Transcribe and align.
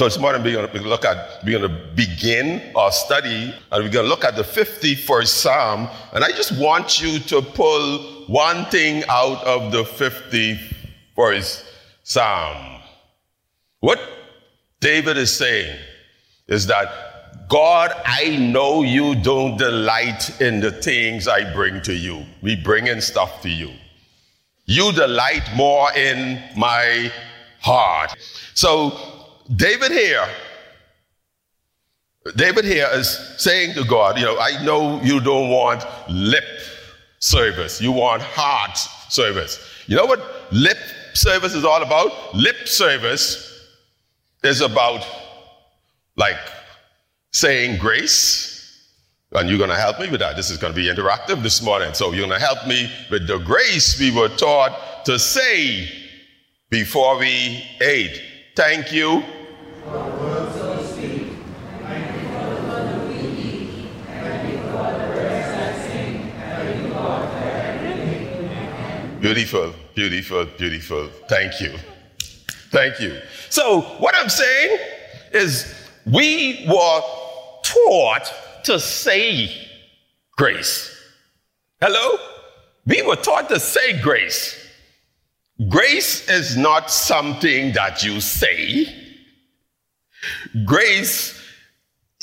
So 0.00 0.06
this 0.06 0.18
morning 0.18 0.42
we're 0.42 0.54
going 0.54 0.66
to 0.66 0.88
look 0.88 1.04
at, 1.04 1.44
we're 1.44 1.58
going 1.58 1.70
to 1.70 1.86
begin 1.94 2.74
our 2.74 2.90
study 2.90 3.54
and 3.70 3.84
we're 3.84 3.90
going 3.90 4.06
to 4.06 4.08
look 4.08 4.24
at 4.24 4.34
the 4.34 4.42
51st 4.42 5.26
Psalm. 5.26 5.90
And 6.14 6.24
I 6.24 6.30
just 6.30 6.58
want 6.58 7.02
you 7.02 7.18
to 7.18 7.42
pull 7.42 7.98
one 8.26 8.64
thing 8.70 9.04
out 9.10 9.44
of 9.44 9.72
the 9.72 9.82
51st 9.82 11.64
Psalm. 12.02 12.80
What 13.80 14.00
David 14.80 15.18
is 15.18 15.36
saying 15.36 15.78
is 16.48 16.66
that 16.68 17.48
God, 17.50 17.92
I 18.06 18.38
know 18.38 18.82
you 18.82 19.16
don't 19.16 19.58
delight 19.58 20.40
in 20.40 20.60
the 20.60 20.72
things 20.72 21.28
I 21.28 21.52
bring 21.52 21.82
to 21.82 21.92
you. 21.92 22.24
We 22.40 22.56
bring 22.56 22.86
in 22.86 23.02
stuff 23.02 23.42
to 23.42 23.50
you. 23.50 23.70
You 24.64 24.92
delight 24.92 25.46
more 25.54 25.92
in 25.92 26.42
my 26.56 27.12
heart. 27.60 28.16
So 28.54 29.19
David 29.54 29.90
here, 29.90 30.26
David 32.36 32.64
here 32.64 32.88
is 32.92 33.08
saying 33.38 33.74
to 33.74 33.84
God, 33.84 34.18
you 34.18 34.24
know, 34.24 34.38
I 34.38 34.62
know 34.62 35.00
you 35.02 35.20
don't 35.20 35.50
want 35.50 35.84
lip 36.08 36.44
service. 37.18 37.80
You 37.80 37.92
want 37.92 38.22
heart 38.22 38.76
service. 39.08 39.58
You 39.86 39.96
know 39.96 40.06
what 40.06 40.20
lip 40.52 40.78
service 41.14 41.54
is 41.54 41.64
all 41.64 41.82
about? 41.82 42.34
Lip 42.34 42.68
service 42.68 43.68
is 44.44 44.60
about 44.60 45.04
like 46.16 46.38
saying 47.32 47.78
grace. 47.78 48.58
And 49.32 49.48
you're 49.48 49.58
going 49.58 49.70
to 49.70 49.76
help 49.76 50.00
me 50.00 50.10
with 50.10 50.20
that. 50.20 50.36
This 50.36 50.50
is 50.50 50.58
going 50.58 50.74
to 50.74 50.76
be 50.76 50.88
interactive 50.88 51.42
this 51.42 51.62
morning. 51.62 51.94
So 51.94 52.12
you're 52.12 52.26
going 52.26 52.38
to 52.38 52.44
help 52.44 52.66
me 52.66 52.90
with 53.10 53.26
the 53.26 53.38
grace 53.38 53.98
we 53.98 54.10
were 54.10 54.28
taught 54.28 55.04
to 55.04 55.18
say 55.18 55.88
before 56.68 57.18
we 57.18 57.64
ate. 57.80 58.20
Thank 58.56 58.92
you. 58.92 59.22
Beautiful, 69.20 69.74
beautiful, 69.94 70.46
beautiful. 70.58 71.08
Thank 71.28 71.60
you. 71.60 71.74
Thank 72.70 73.00
you. 73.00 73.20
So, 73.48 73.82
what 73.98 74.14
I'm 74.16 74.28
saying 74.28 74.78
is, 75.32 75.74
we 76.06 76.66
were 76.66 77.00
taught 77.62 78.32
to 78.64 78.80
say 78.80 79.50
grace. 80.36 80.96
Hello? 81.80 82.18
We 82.86 83.02
were 83.02 83.16
taught 83.16 83.48
to 83.50 83.60
say 83.60 84.00
grace. 84.00 84.56
Grace 85.68 86.28
is 86.28 86.56
not 86.56 86.90
something 86.90 87.72
that 87.72 88.02
you 88.02 88.20
say, 88.20 88.99
grace 90.64 91.40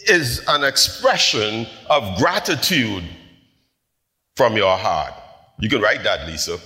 is 0.08 0.44
an 0.48 0.64
expression 0.64 1.68
of 1.90 2.18
gratitude 2.18 3.04
from 4.36 4.56
your 4.56 4.78
heart. 4.78 5.14
You 5.60 5.70
can 5.70 5.82
write 5.82 6.04
that, 6.04 6.28
Lisa. 6.28 6.58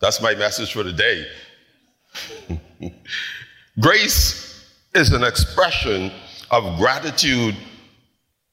That's 0.00 0.20
my 0.20 0.34
message 0.34 0.72
for 0.72 0.82
today. 0.82 1.26
Grace 3.80 4.68
is 4.94 5.12
an 5.12 5.22
expression 5.22 6.12
of 6.50 6.78
gratitude 6.78 7.56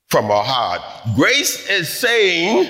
from 0.09 0.31
our 0.31 0.43
heart. 0.43 0.81
Grace 1.15 1.69
is 1.69 1.89
saying 1.89 2.69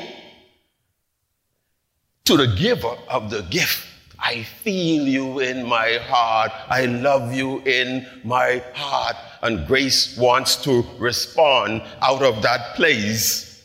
to 2.25 2.37
the 2.37 2.47
giver 2.55 2.95
of 3.09 3.29
the 3.29 3.41
gift, 3.43 3.87
I 4.19 4.43
feel 4.43 5.07
you 5.07 5.39
in 5.39 5.67
my 5.67 5.99
heart. 6.03 6.51
I 6.69 6.85
love 6.85 7.33
you 7.33 7.59
in 7.61 8.05
my 8.23 8.63
heart. 8.73 9.15
And 9.41 9.65
grace 9.67 10.17
wants 10.17 10.55
to 10.63 10.85
respond 10.99 11.81
out 12.01 12.21
of 12.21 12.41
that 12.43 12.75
place 12.75 13.63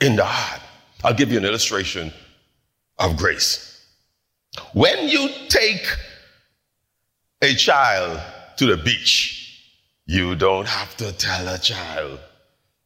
in 0.00 0.16
the 0.16 0.24
heart. 0.24 0.62
I'll 1.04 1.14
give 1.14 1.30
you 1.30 1.38
an 1.38 1.44
illustration 1.44 2.12
of 2.98 3.16
grace. 3.16 3.84
When 4.72 5.08
you 5.08 5.28
take 5.48 5.86
a 7.42 7.54
child 7.54 8.20
to 8.56 8.66
the 8.66 8.76
beach, 8.76 9.62
you 10.06 10.34
don't 10.34 10.66
have 10.66 10.96
to 10.96 11.12
tell 11.12 11.46
a 11.48 11.58
child 11.58 12.18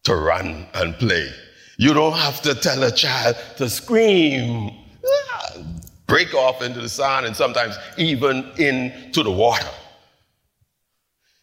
to 0.05 0.17
run 0.17 0.67
and 0.75 0.95
play. 0.97 1.31
You 1.79 1.95
don't 1.95 2.17
have 2.17 2.43
to 2.43 2.55
tell 2.55 2.83
a 2.83 2.91
child 2.91 3.37
to 3.57 3.71
scream, 3.71 4.71
ah, 5.07 5.57
break 6.07 6.35
off 6.35 6.61
into 6.63 6.81
the 6.81 6.89
sun, 6.89 7.25
and 7.25 7.35
sometimes 7.35 7.77
even 7.97 8.51
into 8.59 9.23
the 9.23 9.31
water. 9.31 9.69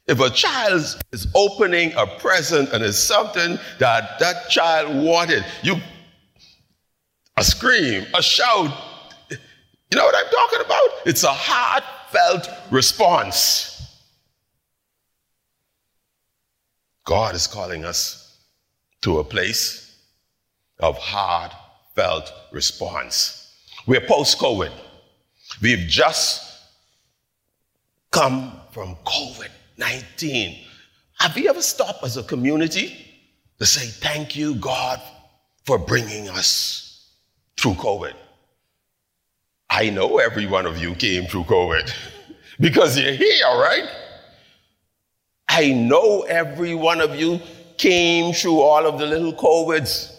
If 0.09 0.19
a 0.21 0.29
child 0.31 0.81
is 1.11 1.27
opening 1.35 1.93
a 1.95 2.07
present 2.07 2.73
and 2.73 2.83
it's 2.83 2.97
something 2.97 3.59
that 3.77 4.17
that 4.17 4.49
child 4.49 5.05
wanted, 5.05 5.45
you 5.61 5.75
a 7.37 7.43
scream, 7.43 8.07
a 8.15 8.23
shout, 8.23 8.75
you 9.29 9.37
know 9.95 10.03
what 10.05 10.15
I'm 10.15 10.31
talking 10.31 10.65
about? 10.65 10.89
It's 11.05 11.23
a 11.23 11.31
heartfelt 11.31 12.49
response. 12.71 13.99
God 17.05 17.35
is 17.35 17.45
calling 17.45 17.85
us 17.85 18.35
to 19.01 19.19
a 19.19 19.23
place 19.23 19.95
of 20.79 20.97
heartfelt 20.97 22.33
response. 22.51 23.55
We're 23.85 24.07
post 24.07 24.39
COVID. 24.39 24.71
We've 25.61 25.87
just 25.87 26.51
come 28.09 28.59
from 28.71 28.95
COVID 29.05 29.49
19. 29.79 30.59
Have 31.19 31.35
we 31.35 31.49
ever 31.49 31.61
stopped 31.61 32.03
as 32.03 32.17
a 32.17 32.23
community 32.23 32.95
to 33.57 33.65
say, 33.65 33.87
Thank 33.87 34.35
you, 34.35 34.55
God, 34.55 35.01
for 35.65 35.77
bringing 35.79 36.29
us 36.29 37.15
through 37.57 37.73
COVID? 37.73 38.13
I 39.69 39.89
know 39.89 40.17
every 40.19 40.45
one 40.45 40.65
of 40.65 40.77
you 40.77 40.93
came 40.95 41.25
through 41.25 41.45
COVID 41.45 41.91
because 42.59 42.99
you're 42.99 43.13
here, 43.13 43.45
right? 43.45 43.89
I 45.47 45.71
know 45.71 46.21
every 46.21 46.75
one 46.75 47.01
of 47.01 47.15
you 47.15 47.39
came 47.77 48.33
through 48.33 48.59
all 48.59 48.85
of 48.85 48.99
the 48.99 49.05
little 49.05 49.33
COVIDs 49.33 50.18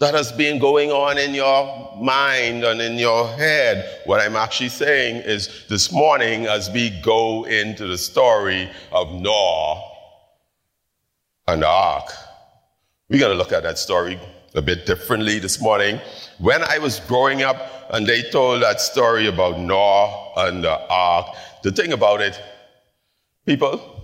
that 0.00 0.14
has 0.14 0.32
been 0.32 0.58
going 0.58 0.90
on 0.90 1.18
in 1.18 1.34
your 1.34 1.96
mind 2.00 2.64
and 2.64 2.80
in 2.80 2.98
your 2.98 3.28
head. 3.28 4.00
What 4.06 4.20
I'm 4.20 4.36
actually 4.36 4.70
saying 4.70 5.16
is 5.16 5.66
this 5.68 5.92
morning, 5.92 6.46
as 6.46 6.70
we 6.70 6.90
go 7.02 7.44
into 7.44 7.86
the 7.86 7.98
story 7.98 8.70
of 8.92 9.12
Noah 9.12 9.82
and 11.46 11.62
the 11.62 11.68
ark, 11.68 12.10
we're 13.08 13.20
going 13.20 13.32
to 13.32 13.38
look 13.38 13.52
at 13.52 13.62
that 13.62 13.78
story 13.78 14.18
a 14.54 14.62
bit 14.62 14.86
differently 14.86 15.38
this 15.38 15.60
morning. 15.60 16.00
When 16.38 16.62
I 16.62 16.78
was 16.78 17.00
growing 17.00 17.42
up, 17.42 17.80
and 17.90 18.06
they 18.06 18.22
told 18.22 18.62
that 18.62 18.80
story 18.80 19.26
about 19.26 19.58
Noah 19.58 20.32
and 20.36 20.64
the 20.64 20.78
ark. 20.88 21.26
The 21.62 21.72
thing 21.72 21.92
about 21.92 22.20
it, 22.20 22.40
people, 23.44 23.99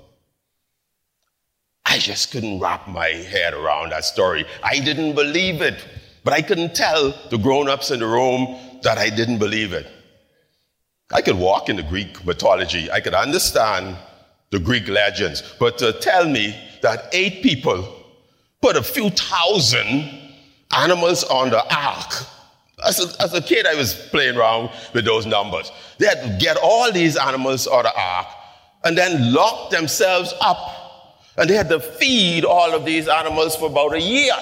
I 1.97 1.99
just 1.99 2.31
couldn't 2.31 2.61
wrap 2.61 2.87
my 2.87 3.09
head 3.09 3.55
around 3.55 3.93
that 3.93 4.05
story. 4.05 4.45
I 4.63 4.81
didn't 4.81 5.15
believe 5.15 5.63
it, 5.63 5.83
but 6.25 6.35
I 6.35 6.43
couldn't 6.43 6.75
tell 6.75 7.15
the 7.31 7.39
grown 7.39 7.71
ups 7.71 7.91
in 7.91 8.01
the 8.01 8.07
room 8.07 8.59
that 8.83 8.99
I 8.99 9.09
didn't 9.09 9.39
believe 9.39 9.73
it. 9.73 9.87
I 11.11 11.23
could 11.23 11.39
walk 11.39 11.71
in 11.71 11.77
the 11.77 11.83
Greek 11.83 12.23
mythology, 12.27 12.91
I 12.91 13.01
could 13.01 13.15
understand 13.15 13.97
the 14.51 14.59
Greek 14.59 14.89
legends, 14.89 15.43
but 15.59 15.79
to 15.79 15.95
tell 15.95 16.29
me 16.29 16.55
that 16.83 17.09
eight 17.13 17.43
people 17.43 17.89
put 18.61 18.77
a 18.77 18.83
few 18.83 19.09
thousand 19.09 20.11
animals 20.73 21.25
on 21.25 21.49
the 21.49 21.65
ark 21.75 22.13
as 22.87 23.01
a, 23.01 23.23
as 23.23 23.33
a 23.33 23.41
kid, 23.41 23.65
I 23.65 23.75
was 23.75 23.95
playing 24.11 24.37
around 24.37 24.69
with 24.93 25.07
those 25.07 25.25
numbers. 25.25 25.73
They 25.97 26.09
had 26.09 26.21
to 26.21 26.37
get 26.39 26.59
all 26.63 26.93
these 26.93 27.17
animals 27.17 27.67
of 27.67 27.85
the 27.85 27.99
ark 27.99 28.27
and 28.85 28.99
then 28.99 29.33
lock 29.33 29.71
themselves 29.71 30.35
up. 30.43 30.86
And 31.37 31.51
they 31.51 31.55
had 31.55 31.69
to 31.69 31.81
feed 31.81 32.45
all 32.45 32.75
of 32.75 32.85
these 32.85 33.09
animals 33.09 33.57
for 33.57 33.67
about 33.67 33.95
a 33.95 34.01
year. 34.01 34.35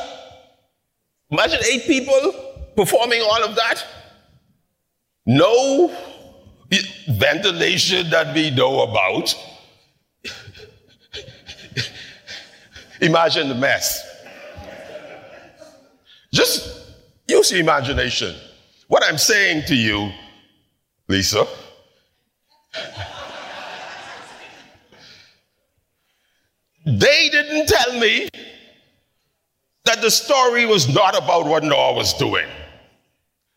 Imagine 1.31 1.61
eight 1.71 1.85
people 1.85 2.33
performing 2.77 3.21
all 3.21 3.43
of 3.45 3.57
that. 3.57 3.85
No 5.27 5.95
ventilation 7.09 8.11
that 8.11 8.35
we 8.35 8.51
know 8.51 8.83
about. 8.83 9.35
Imagine 13.01 13.49
the 13.49 13.55
mess. 13.55 14.11
Just 16.33 16.75
Use 17.27 17.51
your 17.51 17.61
imagination. 17.61 18.35
What 18.89 19.03
I'm 19.03 19.19
saying 19.19 19.65
to 19.69 19.75
you, 19.75 20.13
Lisa, 21.09 21.47
they 26.85 27.29
didn't 27.31 27.67
tell 27.67 27.99
me 27.99 28.29
that 29.85 30.01
the 30.01 30.11
story 30.11 30.67
was 30.67 30.93
not 30.93 31.17
about 31.17 31.47
what 31.47 31.63
Noah 31.63 31.95
was 31.95 32.15
doing. 32.15 32.47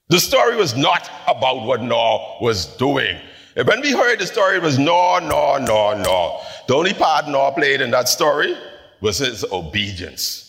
The 0.10 0.20
story 0.20 0.56
was 0.56 0.76
not 0.76 1.10
about 1.28 1.66
what 1.66 1.82
Noah 1.82 2.38
was 2.42 2.66
doing. 2.78 3.18
When 3.56 3.82
we 3.82 3.92
heard 3.92 4.20
the 4.20 4.28
story, 4.28 4.58
it 4.58 4.62
was 4.62 4.78
no, 4.78 5.20
no, 5.20 5.58
no, 5.58 5.94
no. 6.02 6.42
The 6.68 6.76
only 6.76 6.94
part 6.94 7.28
Noah 7.28 7.54
played 7.54 7.82
in 7.82 7.92
that 7.92 8.08
story 8.08 8.56
was 9.02 9.18
his 9.18 9.44
obedience. 9.52 10.48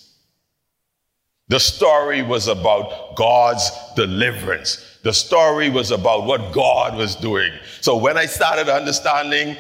The 1.49 1.59
story 1.59 2.23
was 2.23 2.47
about 2.47 3.17
God's 3.17 3.71
deliverance. 3.97 4.99
The 5.03 5.13
story 5.13 5.71
was 5.71 5.91
about 5.91 6.25
what 6.27 6.53
God 6.53 6.97
was 6.97 7.17
doing. 7.17 7.51
So 7.81 7.97
when 7.97 8.19
I 8.19 8.27
started 8.27 8.69
understanding 8.69 9.57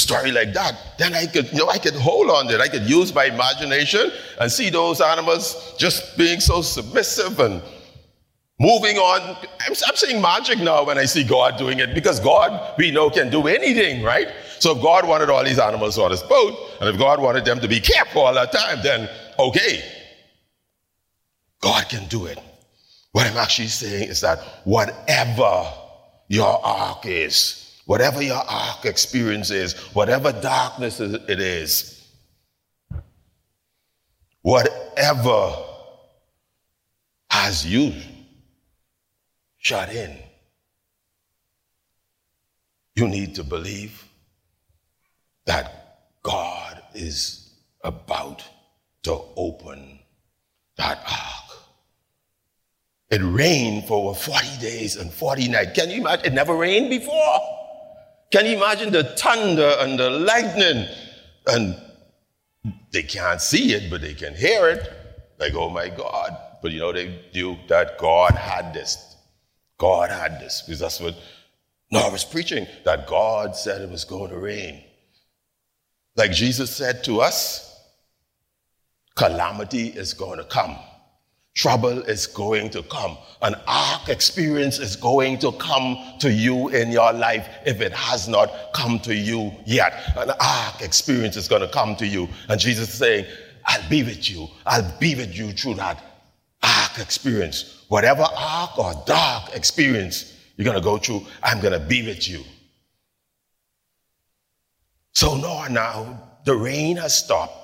story 0.00 0.32
like 0.32 0.54
that, 0.54 0.74
then 0.98 1.14
I 1.14 1.26
could, 1.26 1.52
you 1.52 1.58
know, 1.58 1.68
I 1.68 1.78
could 1.78 1.94
hold 1.94 2.30
on 2.30 2.46
to 2.48 2.54
it. 2.54 2.60
I 2.60 2.68
could 2.68 2.88
use 2.88 3.14
my 3.14 3.26
imagination 3.26 4.10
and 4.40 4.50
see 4.50 4.70
those 4.70 5.00
animals 5.00 5.74
just 5.78 6.16
being 6.16 6.40
so 6.40 6.62
submissive 6.62 7.38
and 7.40 7.62
moving 8.58 8.96
on. 8.96 9.36
I'm, 9.60 9.74
I'm 9.86 9.96
saying 9.96 10.22
magic 10.22 10.60
now 10.60 10.84
when 10.84 10.96
I 10.96 11.04
see 11.04 11.24
God 11.24 11.58
doing 11.58 11.78
it 11.80 11.94
because 11.94 12.20
God, 12.20 12.74
we 12.78 12.90
know, 12.90 13.10
can 13.10 13.30
do 13.30 13.46
anything, 13.48 14.02
right? 14.02 14.28
So 14.60 14.76
if 14.76 14.82
God 14.82 15.06
wanted 15.06 15.28
all 15.28 15.44
these 15.44 15.58
animals 15.58 15.98
on 15.98 16.10
his 16.10 16.22
boat, 16.22 16.56
and 16.80 16.88
if 16.88 16.98
God 16.98 17.20
wanted 17.20 17.44
them 17.44 17.60
to 17.60 17.68
be 17.68 17.80
careful 17.80 18.22
all 18.22 18.34
the 18.34 18.46
time, 18.46 18.78
then 18.82 19.10
okay, 19.38 19.84
God 21.60 21.88
can 21.88 22.06
do 22.08 22.26
it. 22.26 22.38
What 23.12 23.26
I'm 23.26 23.36
actually 23.36 23.68
saying 23.68 24.08
is 24.08 24.22
that 24.22 24.38
whatever 24.64 25.70
your 26.28 26.64
ark 26.64 27.04
is, 27.04 27.61
whatever 27.86 28.22
your 28.22 28.42
ark 28.48 28.84
experience 28.84 29.50
is, 29.50 29.74
whatever 29.94 30.32
darkness 30.32 31.00
it 31.00 31.40
is, 31.40 32.06
whatever 34.42 35.54
has 37.30 37.66
you 37.66 37.94
shut 39.58 39.92
in, 39.92 40.16
you 42.94 43.08
need 43.08 43.34
to 43.34 43.44
believe 43.44 44.04
that 45.46 46.08
God 46.22 46.82
is 46.94 47.50
about 47.82 48.44
to 49.02 49.18
open 49.36 49.98
that 50.76 50.98
ark. 50.98 51.58
It 53.10 53.20
rained 53.22 53.86
for 53.86 54.14
40 54.14 54.46
days 54.60 54.96
and 54.96 55.12
40 55.12 55.48
nights. 55.48 55.78
Can 55.78 55.90
you 55.90 56.00
imagine? 56.00 56.26
It 56.26 56.32
never 56.32 56.54
rained 56.54 56.88
before. 56.88 57.61
Can 58.32 58.46
you 58.46 58.56
imagine 58.56 58.90
the 58.90 59.04
thunder 59.04 59.76
and 59.78 59.98
the 59.98 60.10
lightning? 60.10 60.88
And 61.46 61.76
they 62.90 63.02
can't 63.02 63.40
see 63.40 63.74
it, 63.74 63.90
but 63.90 64.00
they 64.00 64.14
can 64.14 64.34
hear 64.34 64.68
it. 64.68 64.90
Like, 65.38 65.54
oh 65.54 65.68
my 65.68 65.88
God. 65.90 66.36
But 66.62 66.72
you 66.72 66.80
know, 66.80 66.92
they 66.92 67.20
knew 67.34 67.58
that 67.68 67.98
God 67.98 68.32
had 68.32 68.72
this. 68.72 69.16
God 69.76 70.10
had 70.10 70.40
this. 70.40 70.62
Because 70.62 70.80
that's 70.80 71.00
what 71.00 71.14
Noah 71.90 72.10
was 72.10 72.24
preaching, 72.24 72.66
that 72.84 73.06
God 73.06 73.54
said 73.54 73.82
it 73.82 73.90
was 73.90 74.04
going 74.04 74.30
to 74.30 74.38
rain. 74.38 74.82
Like 76.16 76.32
Jesus 76.32 76.74
said 76.74 77.04
to 77.04 77.20
us, 77.20 77.78
calamity 79.14 79.88
is 79.88 80.14
going 80.14 80.38
to 80.38 80.44
come. 80.44 80.78
Trouble 81.54 81.98
is 82.02 82.26
going 82.26 82.70
to 82.70 82.82
come. 82.84 83.18
An 83.42 83.54
ark 83.66 84.08
experience 84.08 84.78
is 84.78 84.96
going 84.96 85.38
to 85.40 85.52
come 85.52 85.98
to 86.18 86.32
you 86.32 86.68
in 86.68 86.90
your 86.90 87.12
life 87.12 87.46
if 87.66 87.82
it 87.82 87.92
has 87.92 88.26
not 88.26 88.50
come 88.72 88.98
to 89.00 89.14
you 89.14 89.52
yet. 89.66 89.92
An 90.16 90.30
ark 90.40 90.80
experience 90.80 91.36
is 91.36 91.48
going 91.48 91.60
to 91.60 91.68
come 91.68 91.94
to 91.96 92.06
you. 92.06 92.26
And 92.48 92.58
Jesus 92.58 92.88
is 92.88 92.98
saying, 92.98 93.26
I'll 93.66 93.88
be 93.90 94.02
with 94.02 94.30
you. 94.30 94.48
I'll 94.64 94.98
be 94.98 95.14
with 95.14 95.36
you 95.36 95.52
through 95.52 95.74
that 95.74 96.02
ark 96.62 96.98
experience. 96.98 97.84
Whatever 97.88 98.22
ark 98.22 98.78
or 98.78 98.94
dark 99.06 99.54
experience 99.54 100.32
you're 100.56 100.64
going 100.64 100.76
to 100.76 100.82
go 100.82 100.96
through, 100.96 101.26
I'm 101.42 101.60
going 101.60 101.78
to 101.78 101.86
be 101.86 102.06
with 102.06 102.28
you. 102.28 102.44
So 105.14 105.36
now, 105.36 105.66
now 105.68 106.22
the 106.46 106.56
rain 106.56 106.96
has 106.96 107.14
stopped. 107.14 107.61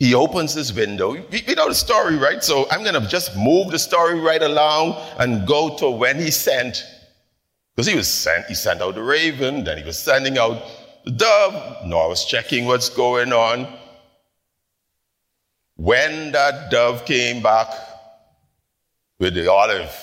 He 0.00 0.14
opens 0.14 0.54
this 0.54 0.72
window. 0.72 1.12
You 1.12 1.54
know 1.54 1.68
the 1.68 1.74
story, 1.74 2.16
right? 2.16 2.42
So 2.42 2.66
I'm 2.70 2.82
going 2.82 3.00
to 3.00 3.06
just 3.06 3.36
move 3.36 3.70
the 3.70 3.78
story 3.78 4.18
right 4.18 4.42
along 4.42 4.96
and 5.18 5.46
go 5.46 5.76
to 5.76 5.90
when 5.90 6.18
he 6.18 6.30
sent. 6.30 6.82
Because 7.76 7.86
he 7.86 7.94
was 7.94 8.08
sent, 8.08 8.46
he 8.46 8.54
sent 8.54 8.80
out 8.80 8.94
the 8.94 9.02
raven, 9.02 9.62
then 9.62 9.76
he 9.76 9.84
was 9.84 9.98
sending 9.98 10.38
out 10.38 10.62
the 11.04 11.10
dove. 11.10 11.86
Noah 11.86 12.08
was 12.08 12.24
checking 12.24 12.64
what's 12.64 12.88
going 12.88 13.34
on. 13.34 13.68
When 15.76 16.32
that 16.32 16.70
dove 16.70 17.04
came 17.04 17.42
back 17.42 17.68
with 19.18 19.34
the 19.34 19.52
olive 19.52 19.94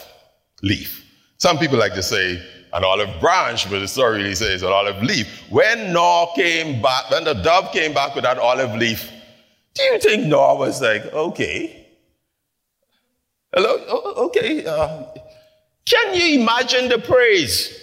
leaf, 0.61 1.03
some 1.39 1.57
people 1.57 1.79
like 1.79 1.95
to 1.95 2.03
say 2.03 2.39
an 2.71 2.83
olive 2.83 3.19
branch, 3.19 3.67
but 3.67 3.79
the 3.79 3.87
story 3.87 4.19
really 4.19 4.35
says 4.35 4.61
an 4.61 4.71
olive 4.71 5.01
leaf. 5.01 5.43
When 5.49 5.91
Noah 5.91 6.33
came 6.35 6.83
back, 6.83 7.09
when 7.09 7.23
the 7.23 7.33
dove 7.33 7.71
came 7.71 7.95
back 7.95 8.13
with 8.13 8.25
that 8.25 8.37
olive 8.37 8.75
leaf, 8.75 9.11
do 9.77 9.83
you 9.83 9.99
think 9.99 10.25
Noah 10.25 10.55
was 10.55 10.81
like, 10.81 11.05
okay? 11.13 11.87
Hello? 13.53 13.77
Okay. 14.27 14.65
Uh, 14.65 15.05
can 15.85 16.15
you 16.15 16.41
imagine 16.41 16.89
the 16.89 16.99
praise? 16.99 17.73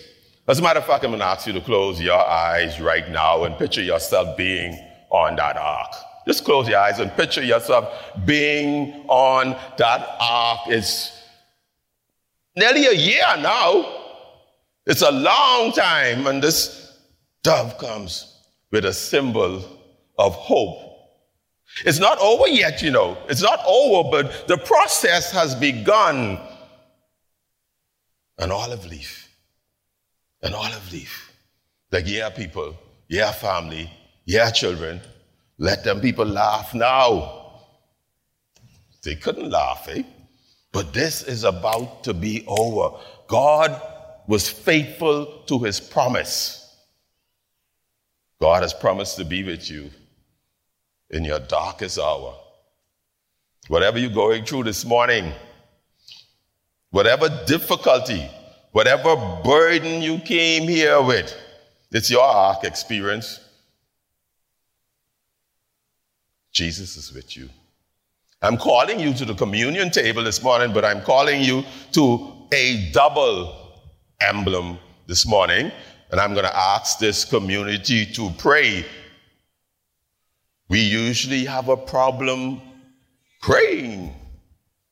As 0.46 0.58
a 0.58 0.62
matter 0.62 0.80
of 0.80 0.86
fact, 0.86 1.04
I'm 1.04 1.10
going 1.10 1.20
to 1.20 1.26
ask 1.26 1.46
you 1.46 1.52
to 1.54 1.60
close 1.60 2.00
your 2.00 2.18
eyes 2.18 2.80
right 2.80 3.08
now 3.10 3.44
and 3.44 3.56
picture 3.56 3.82
yourself 3.82 4.36
being 4.36 4.78
on 5.10 5.36
that 5.36 5.56
ark. 5.56 5.92
Just 6.26 6.44
close 6.44 6.68
your 6.68 6.78
eyes 6.78 6.98
and 6.98 7.10
picture 7.12 7.42
yourself 7.42 7.92
being 8.24 9.04
on 9.08 9.56
that 9.78 10.16
ark. 10.20 10.60
It's 10.66 11.22
nearly 12.56 12.86
a 12.86 12.92
year 12.92 13.24
now. 13.38 14.00
It's 14.86 15.02
a 15.02 15.10
long 15.10 15.72
time, 15.72 16.26
and 16.26 16.42
this 16.42 16.98
dove 17.42 17.78
comes 17.78 18.42
with 18.70 18.84
a 18.84 18.92
symbol 18.92 19.64
of 20.18 20.34
hope 20.34 20.83
it's 21.84 21.98
not 21.98 22.18
over 22.18 22.46
yet, 22.46 22.82
you 22.82 22.90
know. 22.90 23.18
It's 23.28 23.42
not 23.42 23.60
over, 23.66 24.08
but 24.10 24.46
the 24.46 24.58
process 24.58 25.32
has 25.32 25.54
begun. 25.54 26.38
An 28.38 28.50
olive 28.50 28.86
leaf. 28.86 29.28
An 30.42 30.54
olive 30.54 30.92
leaf. 30.92 31.32
Like, 31.90 32.06
yeah, 32.06 32.30
people, 32.30 32.76
yeah, 33.08 33.32
family, 33.32 33.90
yeah, 34.24 34.50
children. 34.50 35.00
Let 35.58 35.84
them 35.84 36.00
people 36.00 36.26
laugh 36.26 36.74
now. 36.74 37.62
They 39.02 39.14
couldn't 39.14 39.50
laugh, 39.50 39.88
eh? 39.90 40.02
But 40.72 40.92
this 40.92 41.22
is 41.22 41.44
about 41.44 42.04
to 42.04 42.14
be 42.14 42.44
over. 42.48 42.96
God 43.28 43.80
was 44.26 44.48
faithful 44.48 45.42
to 45.46 45.58
his 45.60 45.78
promise. 45.78 46.60
God 48.40 48.62
has 48.62 48.74
promised 48.74 49.16
to 49.18 49.24
be 49.24 49.44
with 49.44 49.70
you 49.70 49.90
in 51.10 51.24
your 51.24 51.38
darkest 51.38 51.98
hour. 51.98 52.34
Whatever 53.68 53.98
you're 53.98 54.10
going 54.10 54.44
through 54.44 54.64
this 54.64 54.84
morning, 54.84 55.32
whatever 56.90 57.28
difficulty, 57.46 58.28
whatever 58.72 59.16
burden 59.42 60.02
you 60.02 60.18
came 60.18 60.68
here 60.68 61.00
with, 61.02 61.34
it's 61.90 62.10
your 62.10 62.22
ark 62.22 62.64
experience. 62.64 63.40
Jesus 66.52 66.96
is 66.96 67.12
with 67.12 67.36
you. 67.36 67.48
I'm 68.42 68.58
calling 68.58 69.00
you 69.00 69.14
to 69.14 69.24
the 69.24 69.34
communion 69.34 69.90
table 69.90 70.22
this 70.22 70.42
morning, 70.42 70.72
but 70.72 70.84
I'm 70.84 71.02
calling 71.02 71.40
you 71.40 71.64
to 71.92 72.32
a 72.52 72.90
double 72.92 73.80
emblem 74.20 74.78
this 75.06 75.26
morning. 75.26 75.72
And 76.10 76.20
I'm 76.20 76.34
going 76.34 76.44
to 76.44 76.56
ask 76.56 76.98
this 76.98 77.24
community 77.24 78.06
to 78.06 78.30
pray 78.38 78.84
we 80.74 80.80
usually 80.80 81.44
have 81.44 81.68
a 81.68 81.76
problem 81.76 82.60
praying 83.40 84.12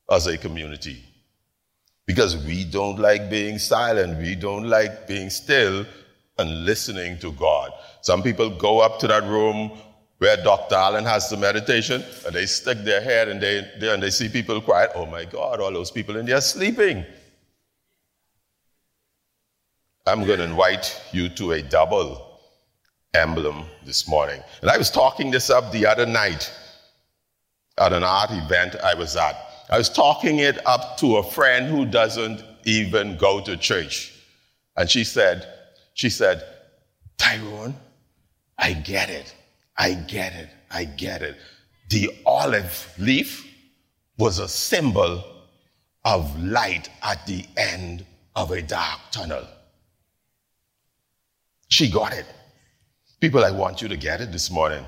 as 0.09 0.27
a 0.27 0.37
community 0.37 1.03
because 2.05 2.37
we 2.45 2.63
don't 2.63 2.99
like 2.99 3.29
being 3.29 3.59
silent. 3.59 4.17
We 4.17 4.33
don't 4.35 4.63
like 4.63 5.09
being 5.09 5.29
still 5.29 5.85
and 6.37 6.63
listening 6.63 7.19
to 7.19 7.33
God. 7.33 7.73
Some 7.99 8.23
people 8.23 8.49
go 8.49 8.79
up 8.79 8.97
to 8.99 9.07
that 9.07 9.23
room 9.23 9.73
where 10.19 10.37
Dr. 10.37 10.75
Allen 10.75 11.03
has 11.03 11.29
the 11.29 11.35
meditation 11.35 12.01
and 12.25 12.33
they 12.33 12.45
stick 12.45 12.77
their 12.85 13.01
head 13.01 13.27
and 13.27 13.41
they, 13.41 13.69
they, 13.81 13.93
and 13.93 14.01
they 14.01 14.09
see 14.09 14.29
people 14.29 14.61
quiet. 14.61 14.91
Oh 14.95 15.05
my 15.05 15.25
God, 15.25 15.59
all 15.59 15.73
those 15.73 15.91
people 15.91 16.15
in 16.15 16.25
there 16.25 16.39
sleeping. 16.39 17.03
I'm 20.05 20.25
going 20.25 20.39
to 20.39 20.45
invite 20.45 21.01
you 21.11 21.27
to 21.27 21.51
a 21.51 21.61
double 21.61 22.32
emblem 23.13 23.63
this 23.85 24.07
morning. 24.07 24.41
And 24.61 24.71
I 24.71 24.77
was 24.77 24.89
talking 24.89 25.29
this 25.29 25.49
up 25.49 25.71
the 25.71 25.85
other 25.85 26.05
night 26.05 26.51
at 27.77 27.93
an 27.93 28.03
art 28.03 28.31
event 28.31 28.75
I 28.83 28.95
was 28.95 29.15
at. 29.15 29.35
I 29.69 29.77
was 29.77 29.89
talking 29.89 30.39
it 30.39 30.65
up 30.65 30.97
to 30.97 31.17
a 31.17 31.23
friend 31.23 31.67
who 31.67 31.85
doesn't 31.85 32.43
even 32.65 33.17
go 33.17 33.39
to 33.41 33.55
church. 33.55 34.13
And 34.77 34.89
she 34.89 35.03
said, 35.03 35.47
she 35.93 36.09
said, 36.09 36.43
Tyrone, 37.17 37.75
I 38.57 38.73
get 38.73 39.09
it. 39.09 39.33
I 39.77 39.93
get 39.93 40.33
it. 40.33 40.49
I 40.71 40.85
get 40.85 41.21
it. 41.21 41.37
The 41.89 42.09
olive 42.25 42.91
leaf 42.97 43.47
was 44.17 44.39
a 44.39 44.47
symbol 44.47 45.23
of 46.03 46.43
light 46.43 46.89
at 47.03 47.25
the 47.27 47.45
end 47.57 48.05
of 48.35 48.51
a 48.51 48.61
dark 48.61 48.99
tunnel. 49.11 49.47
She 51.69 51.89
got 51.89 52.13
it. 52.13 52.25
People, 53.23 53.45
I 53.45 53.51
want 53.51 53.81
you 53.81 53.87
to 53.87 53.95
get 53.95 54.19
it 54.19 54.33
this 54.33 54.51
morning. 54.51 54.83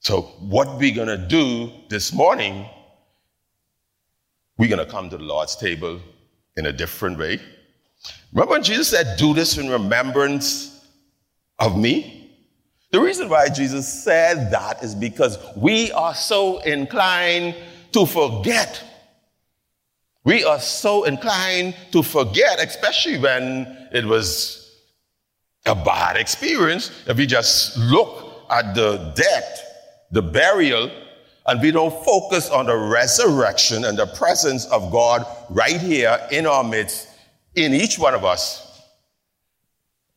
So, 0.00 0.20
what 0.40 0.76
we're 0.76 0.94
going 0.94 1.08
to 1.08 1.16
do 1.16 1.72
this 1.88 2.12
morning, 2.12 2.68
we're 4.58 4.68
going 4.68 4.84
to 4.84 4.92
come 4.92 5.08
to 5.08 5.16
the 5.16 5.24
Lord's 5.24 5.56
table 5.56 6.00
in 6.58 6.66
a 6.66 6.72
different 6.74 7.18
way. 7.18 7.40
Remember 8.34 8.50
when 8.52 8.62
Jesus 8.62 8.88
said, 8.88 9.16
Do 9.16 9.32
this 9.32 9.56
in 9.56 9.70
remembrance 9.70 10.86
of 11.58 11.78
me? 11.78 12.30
The 12.90 13.00
reason 13.00 13.30
why 13.30 13.48
Jesus 13.48 13.88
said 14.04 14.50
that 14.50 14.84
is 14.84 14.94
because 14.94 15.38
we 15.56 15.90
are 15.92 16.14
so 16.14 16.58
inclined 16.58 17.56
to 17.92 18.04
forget. 18.04 18.84
We 20.24 20.44
are 20.44 20.60
so 20.60 21.04
inclined 21.04 21.74
to 21.92 22.02
forget, 22.02 22.62
especially 22.62 23.18
when 23.18 23.88
it 23.94 24.04
was 24.04 24.67
a 25.68 25.74
bad 25.74 26.16
experience. 26.16 26.90
If 27.06 27.16
we 27.16 27.26
just 27.26 27.76
look 27.76 28.44
at 28.50 28.74
the 28.74 29.12
death, 29.14 29.62
the 30.10 30.22
burial, 30.22 30.90
and 31.46 31.62
we 31.62 31.70
don't 31.70 31.92
focus 32.04 32.50
on 32.50 32.66
the 32.66 32.76
resurrection 32.76 33.84
and 33.84 33.96
the 33.96 34.06
presence 34.06 34.66
of 34.66 34.90
God 34.90 35.24
right 35.50 35.80
here 35.80 36.18
in 36.30 36.46
our 36.46 36.64
midst, 36.64 37.08
in 37.54 37.72
each 37.72 37.98
one 37.98 38.14
of 38.14 38.24
us, 38.24 38.82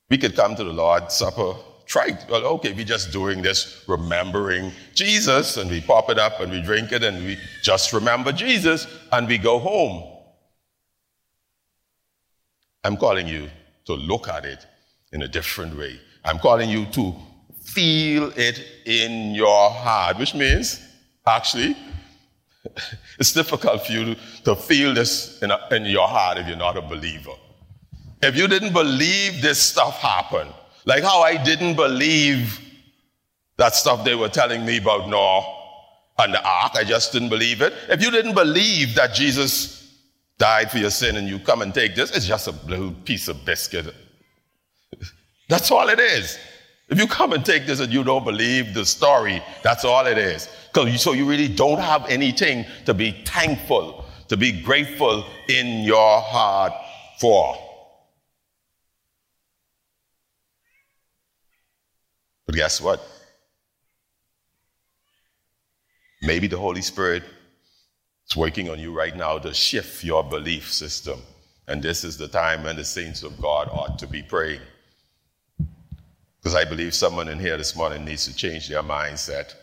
we 0.10 0.18
could 0.18 0.36
come 0.36 0.56
to 0.56 0.64
the 0.64 0.74
Lord's 0.74 1.16
Supper 1.16 1.54
trite. 1.86 2.30
Well, 2.30 2.46
okay, 2.46 2.74
we're 2.74 2.86
just 2.86 3.12
doing 3.12 3.42
this, 3.42 3.84
remembering 3.88 4.72
Jesus, 4.94 5.58
and 5.58 5.70
we 5.70 5.82
pop 5.82 6.10
it 6.10 6.20
up 6.20 6.40
and 6.40 6.52
we 6.52 6.62
drink 6.62 6.92
it 6.92 7.04
and 7.04 7.24
we 7.26 7.38
just 7.62 7.94
remember 7.94 8.32
Jesus 8.32 8.88
and 9.12 9.28
we 9.28 9.38
go 9.38 9.60
home. 9.60 10.08
I'm 12.84 12.98
calling 12.98 13.28
you 13.28 13.50
to 13.86 13.94
look 13.94 14.28
at 14.28 14.46
it 14.46 14.66
in 15.12 15.24
a 15.24 15.28
different 15.28 15.78
way. 15.78 16.00
I'm 16.24 16.40
calling 16.40 16.70
you 16.70 16.86
to 16.88 17.16
feel 17.64 18.32
it 18.36 18.66
in 18.86 19.34
your 19.34 19.70
heart, 19.72 20.18
which 20.18 20.34
means 20.34 20.80
actually 21.26 21.76
it's 23.20 23.34
difficult 23.34 23.86
for 23.86 23.92
you 23.92 24.16
to, 24.44 24.56
feel 24.56 24.94
this 24.94 25.42
in, 25.42 25.52
a, 25.52 25.60
in 25.72 25.86
your 25.86 26.08
heart 26.08 26.38
if 26.38 26.48
you're 26.48 26.58
not 26.58 26.78
a 26.78 26.82
believer. 26.82 27.32
If 28.22 28.36
you 28.36 28.48
didn't 28.48 28.74
believe 28.74 29.42
this 29.42 29.60
stuff 29.60 30.00
happened, 30.00 30.54
like 30.86 31.04
how 31.04 31.22
I 31.22 31.44
didn't 31.44 31.76
believe 31.76 32.60
that 33.58 33.76
stuff 33.76 34.04
they 34.04 34.16
were 34.16 34.30
telling 34.30 34.66
me 34.66 34.78
about 34.78 35.10
Noah 35.10 35.44
and 36.20 36.34
the 36.34 36.44
ark. 36.44 36.74
I 36.76 36.84
just 36.84 37.12
didn't 37.12 37.30
believe 37.30 37.62
it. 37.62 37.74
If 37.90 38.02
you 38.02 38.12
didn't 38.12 38.34
believe 38.34 38.96
that 38.96 39.14
Jesus 39.14 40.00
died 40.38 40.72
for 40.72 40.78
your 40.78 40.90
sin 40.90 41.18
and 41.18 41.28
you 41.28 41.40
come 41.40 41.62
and 41.62 41.74
take 41.74 41.96
this, 41.96 42.16
it's 42.16 42.26
just 42.26 42.48
a 42.48 42.52
little 42.68 42.92
piece 42.92 43.28
of 43.28 43.44
biscuit. 43.46 43.94
That's 45.52 45.70
all 45.70 45.90
it 45.90 46.00
is. 46.00 46.40
If 46.88 46.98
you 46.98 47.08
come 47.08 47.34
and 47.34 47.46
take 47.46 47.66
this 47.66 47.82
and 47.82 47.92
you 47.92 48.06
don't 48.06 48.24
believe 48.24 48.74
the 48.74 48.86
story, 48.86 49.44
that's 49.64 49.84
all 49.84 50.06
it 50.08 50.18
is. 50.18 50.48
You, 50.74 50.98
So 50.98 51.12
you 51.12 51.26
really 51.26 51.50
don't 51.50 51.80
have 51.80 52.06
anything 52.08 52.66
to 52.86 52.94
be 52.94 53.22
thankful, 53.26 54.06
to 54.30 54.38
be 54.38 54.62
grateful 54.62 55.26
in 55.50 55.84
your 55.84 56.22
heart 56.22 56.72
for. 57.20 57.58
But 62.46 62.56
guess 62.56 62.80
what? 62.80 63.06
Maybe 66.22 66.48
the 66.48 66.58
Holy 66.58 66.82
Spirit 66.82 67.24
is 68.30 68.38
working 68.38 68.70
on 68.70 68.80
you 68.80 68.94
right 68.94 69.18
now 69.18 69.38
to 69.40 69.54
shift 69.54 70.02
your 70.06 70.24
belief 70.24 70.72
system. 70.72 71.20
And 71.68 71.84
this 71.84 72.06
is 72.06 72.16
the 72.16 72.30
time 72.30 72.64
when 72.64 72.78
the 72.78 72.86
saints 72.86 73.22
of 73.22 73.38
God 73.42 73.68
ought 73.70 74.00
to 74.00 74.08
be 74.08 74.24
praying. 74.24 74.62
Because 76.42 76.56
I 76.56 76.66
believe 76.66 76.94
someone 76.94 77.28
in 77.28 77.40
here 77.40 77.58
this 77.58 77.76
morning 77.76 78.04
needs 78.04 78.26
to 78.26 78.36
change 78.36 78.68
their 78.68 78.82
mindset. 78.82 79.54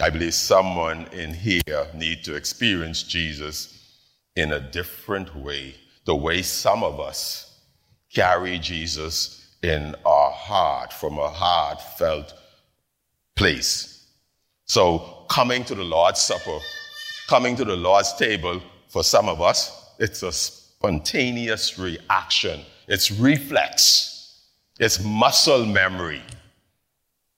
I 0.00 0.10
believe 0.10 0.34
someone 0.34 1.06
in 1.12 1.32
here 1.32 1.86
needs 1.94 2.22
to 2.26 2.34
experience 2.34 3.02
Jesus 3.02 3.74
in 4.36 4.52
a 4.52 4.60
different 4.60 5.34
way, 5.34 5.74
the 6.04 6.14
way 6.14 6.42
some 6.42 6.84
of 6.84 7.00
us 7.00 7.60
carry 8.14 8.58
Jesus 8.58 9.56
in 9.62 9.94
our 10.04 10.30
heart 10.30 10.92
from 10.92 11.18
a 11.18 11.28
heartfelt 11.28 12.34
place. 13.34 14.06
So, 14.66 15.24
coming 15.30 15.64
to 15.64 15.74
the 15.74 15.84
Lord's 15.84 16.20
Supper, 16.20 16.58
coming 17.28 17.56
to 17.56 17.64
the 17.64 17.76
Lord's 17.76 18.14
table, 18.14 18.62
for 18.88 19.02
some 19.02 19.28
of 19.28 19.40
us, 19.40 19.94
it's 19.98 20.22
a 20.22 20.32
spontaneous 20.32 21.78
reaction. 21.78 22.60
It's 22.86 23.10
reflex. 23.10 24.17
It's 24.78 25.02
muscle 25.02 25.66
memory 25.66 26.22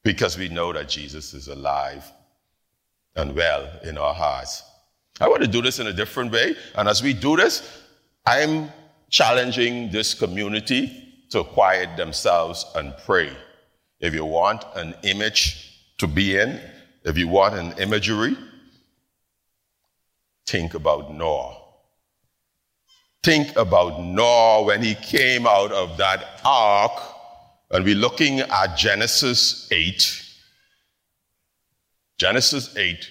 because 0.03 0.37
we 0.37 0.49
know 0.49 0.73
that 0.73 0.89
Jesus 0.89 1.35
is 1.35 1.49
alive 1.49 2.05
and 3.17 3.35
well 3.35 3.69
in 3.83 3.99
our 3.99 4.15
hearts. 4.15 4.63
I 5.21 5.29
want 5.29 5.43
to 5.43 5.49
do 5.49 5.61
this 5.61 5.79
in 5.79 5.87
a 5.87 5.93
different 5.93 6.33
way. 6.33 6.57
And 6.75 6.89
as 6.89 7.03
we 7.03 7.13
do 7.13 7.37
this, 7.37 7.83
I'm 8.27 8.71
challenging 9.11 9.91
this 9.91 10.15
community 10.15 11.09
to 11.31 11.45
quiet 11.45 11.97
themselves 11.97 12.65
and 12.75 12.95
pray. 13.05 13.31
If 14.01 14.15
you 14.15 14.25
want 14.25 14.65
an 14.75 14.95
image 15.03 15.81
to 15.99 16.07
be 16.07 16.39
in, 16.39 16.61
if 17.05 17.19
you 17.19 17.29
want 17.29 17.55
an 17.55 17.73
imagery, 17.79 18.37
think 20.47 20.75
about 20.75 21.15
Noah. 21.15 21.57
Think 23.23 23.55
about 23.57 24.03
Noah 24.03 24.65
when 24.65 24.83
he 24.83 24.95
came 24.95 25.47
out 25.47 25.73
of 25.73 25.99
that 25.99 26.41
ark, 26.45 26.93
and 27.71 27.85
we're 27.85 27.95
looking 27.95 28.41
at 28.41 28.77
Genesis 28.77 29.69
8. 29.71 30.27
Genesis 32.19 32.77
8. 32.77 33.09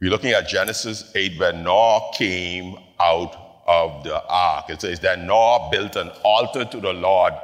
We're 0.00 0.10
looking 0.10 0.32
at 0.32 0.48
Genesis 0.48 1.12
8 1.14 1.38
when 1.38 1.64
Noah 1.64 2.10
came 2.14 2.76
out 2.98 3.62
of 3.66 4.04
the 4.04 4.22
ark. 4.26 4.70
It 4.70 4.80
says 4.80 5.00
that 5.00 5.20
Noah 5.20 5.68
built 5.70 5.96
an 5.96 6.10
altar 6.24 6.64
to 6.64 6.80
the 6.80 6.92
Lord 6.92 7.34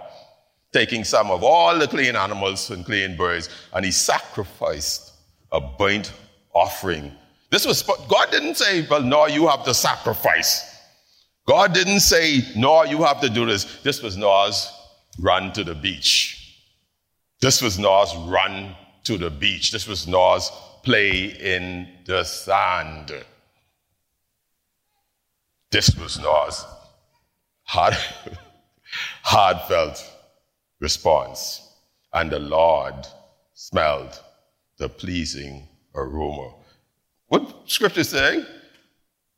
taking 0.73 1.05
some 1.05 1.31
of 1.31 1.43
all 1.43 1.79
the 1.79 1.87
clean 1.87 2.17
animals 2.17 2.71
and 2.71 2.85
clean 2.85 3.17
birds, 3.17 3.49
and 3.73 3.85
he 3.85 3.91
sacrificed 3.91 5.13
a 5.53 5.61
burnt 5.61 6.13
offering. 6.53 7.13
This 7.51 7.65
was, 7.65 7.83
God 7.83 8.31
didn't 8.31 8.57
say, 8.57 8.87
well, 8.91 9.03
Noah, 9.03 9.31
you 9.31 9.47
have 9.49 9.65
to 9.65 9.73
sacrifice. 9.73 10.77
God 11.47 11.73
didn't 11.73 12.01
say, 12.01 12.41
"Noah, 12.57 12.89
you 12.89 13.05
have 13.05 13.21
to 13.21 13.31
do 13.31 13.47
this. 13.47 13.81
This 13.83 14.03
was 14.03 14.17
Noah's 14.17 14.69
run 15.21 15.53
to 15.53 15.63
the 15.63 15.75
beach. 15.75 16.36
This 17.41 17.61
was 17.61 17.79
Noah's 17.79 18.15
run 18.29 18.75
to 19.05 19.19
the 19.19 19.31
beach. 19.31 19.71
This 19.71 19.87
was 19.87 20.07
Noah's 20.09 20.51
play 20.83 21.27
in 21.27 21.89
the 22.07 22.25
sand. 22.25 23.13
This 25.71 25.95
was 25.97 26.19
Noah's 26.19 26.65
heartfelt 29.23 30.13
response. 30.81 31.63
And 32.13 32.31
the 32.31 32.39
Lord 32.39 32.95
smelled 33.55 34.21
the 34.79 34.89
pleasing 34.89 35.69
aroma. 35.95 36.55
What 37.29 37.55
scripture 37.67 38.01
is 38.01 38.09
saying? 38.11 38.47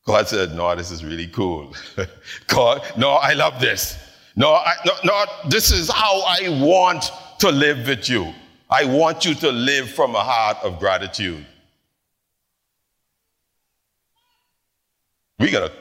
God 0.06 0.28
said, 0.28 0.54
No, 0.54 0.74
this 0.74 0.90
is 0.90 1.04
really 1.04 1.26
cool. 1.28 1.74
God, 2.46 2.82
no, 2.96 3.12
I 3.12 3.32
love 3.32 3.60
this. 3.60 3.98
No, 4.36 4.54
I, 4.54 4.74
no, 4.86 4.92
no, 5.04 5.24
this 5.48 5.72
is 5.72 5.90
how 5.90 6.22
I 6.22 6.48
want 6.62 7.10
to 7.38 7.50
live 7.50 7.86
with 7.86 8.08
you. 8.08 8.34
I 8.70 8.84
want 8.84 9.24
you 9.24 9.34
to 9.36 9.50
live 9.50 9.90
from 9.90 10.14
a 10.14 10.22
heart 10.22 10.58
of 10.62 10.78
gratitude. 10.78 11.46
We're 15.38 15.52
going 15.52 15.68
to 15.68 15.74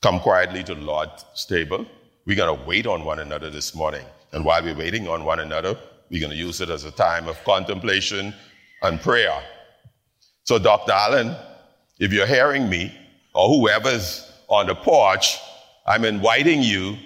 come 0.00 0.20
quietly 0.20 0.62
to 0.64 0.74
the 0.74 0.80
Lord's 0.80 1.44
table. 1.46 1.84
We're 2.24 2.36
going 2.36 2.56
to 2.56 2.66
wait 2.66 2.86
on 2.86 3.04
one 3.04 3.18
another 3.18 3.50
this 3.50 3.74
morning. 3.74 4.04
And 4.32 4.44
while 4.44 4.62
we're 4.62 4.76
waiting 4.76 5.08
on 5.08 5.24
one 5.24 5.40
another, 5.40 5.76
we're 6.08 6.20
going 6.20 6.30
to 6.30 6.36
use 6.36 6.60
it 6.60 6.70
as 6.70 6.84
a 6.84 6.92
time 6.92 7.28
of 7.28 7.42
contemplation 7.44 8.32
and 8.82 9.00
prayer. 9.00 9.42
So, 10.44 10.58
Dr. 10.58 10.92
Allen, 10.92 11.34
if 11.98 12.12
you're 12.12 12.26
hearing 12.26 12.68
me, 12.68 12.96
or 13.34 13.48
whoever's 13.48 14.30
on 14.48 14.66
the 14.66 14.74
porch, 14.74 15.38
I'm 15.86 16.04
inviting 16.04 16.62
you 16.62 16.96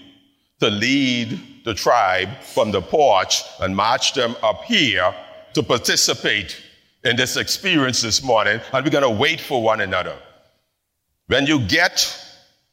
to 0.61 0.71
lead 0.71 1.41
the 1.65 1.75
tribe 1.75 2.41
from 2.43 2.71
the 2.71 2.81
porch 2.81 3.43
and 3.61 3.75
march 3.75 4.15
them 4.15 4.37
up 4.43 4.65
here 4.65 5.15
to 5.55 5.63
participate 5.63 6.61
in 7.05 7.17
this 7.17 7.37
experience 7.37 8.01
this 8.01 8.23
morning. 8.23 8.61
And 8.73 8.85
we're 8.85 8.91
going 8.91 9.03
to 9.03 9.11
wait 9.11 9.41
for 9.41 9.63
one 9.63 9.81
another. 9.81 10.17
When 11.27 11.47
you 11.47 11.61
get 11.67 12.21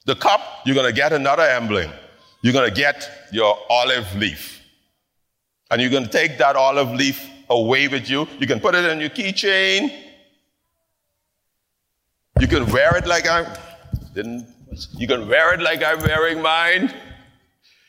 the 0.05 0.15
cup, 0.15 0.41
you're 0.65 0.75
going 0.75 0.87
to 0.87 0.95
get 0.95 1.13
another 1.13 1.43
emblem 1.43 1.91
you're 2.41 2.53
going 2.53 2.69
to 2.69 2.75
get 2.75 3.09
your 3.31 3.57
olive 3.69 4.15
leaf. 4.15 4.61
And 5.69 5.81
you're 5.81 5.91
going 5.91 6.05
to 6.05 6.11
take 6.11 6.37
that 6.39 6.55
olive 6.55 6.91
leaf 6.91 7.29
away 7.49 7.87
with 7.87 8.09
you. 8.09 8.27
You 8.39 8.47
can 8.47 8.59
put 8.59 8.75
it 8.75 8.83
in 8.85 8.99
your 8.99 9.09
keychain. 9.09 9.95
You 12.39 12.47
can 12.47 12.65
wear 12.71 12.97
it 12.97 13.05
like 13.05 13.27
I'm 13.29 13.45
didn't 14.13 14.47
you 14.97 15.07
can 15.07 15.27
wear 15.27 15.53
it 15.53 15.61
like 15.61 15.83
I'm 15.83 15.99
wearing 15.99 16.41
mine. 16.41 16.93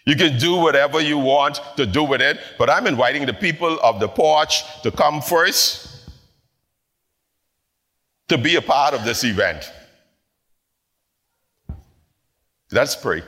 You 0.05 0.17
can 0.17 0.37
do 0.39 0.57
whatever 0.57 1.01
you 1.01 1.19
want 1.19 1.61
to 1.77 1.87
do 1.87 2.03
with 2.03 2.21
it, 2.21 2.41
but 2.59 2.69
I'm 2.69 2.87
inviting 2.87 3.25
the 3.25 3.35
people 3.35 3.79
of 3.81 4.01
the 4.01 4.09
porch 4.09 4.83
to 4.83 4.91
come 4.91 5.23
first 5.23 6.11
to 8.29 8.37
be 8.37 8.57
a 8.57 8.63
part 8.63 8.95
of 8.95 9.05
this 9.05 9.23
event. 9.25 9.71
Let's 12.73 12.97
pray. 12.97 13.23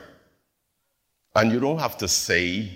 And 1.35 1.51
you 1.51 1.59
don't 1.59 1.79
have 1.79 1.97
to 1.99 2.07
say 2.07 2.71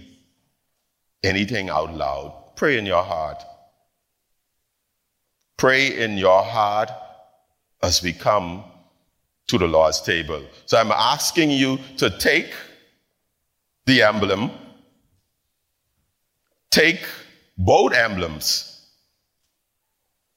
anything 1.24 1.70
out 1.70 1.94
loud. 1.94 2.56
Pray 2.56 2.78
in 2.78 2.86
your 2.86 3.04
heart. 3.04 3.44
Pray 5.58 5.98
in 5.98 6.18
your 6.18 6.44
heart 6.44 6.90
as 7.82 8.02
we 8.04 8.14
come 8.14 8.64
to 9.48 9.58
the 9.58 9.68
Lord's 9.68 10.00
table. 10.02 10.44
So 10.68 10.78
I'm 10.78 10.92
asking 10.92 11.52
you 11.52 11.80
to 11.98 12.10
take 12.10 12.54
the 13.90 14.04
emblem, 14.04 14.52
take 16.70 17.02
both 17.58 17.92
emblems, 17.92 18.86